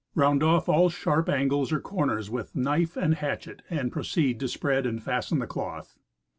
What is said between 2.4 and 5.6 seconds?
knife and hatchet, and proceed to spread and fasten the